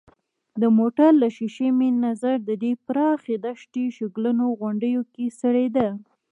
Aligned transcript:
د 0.61 0.63
موټر 0.77 1.11
له 1.21 1.27
ښېښې 1.35 1.69
مې 1.77 1.89
نظر 2.05 2.35
د 2.49 2.51
دې 2.63 2.71
پراخې 2.85 3.35
دښتې 3.45 3.83
شګلنو 3.97 4.45
غونډیو 4.59 5.01
کې 5.13 5.25
څرېده. 5.39 5.89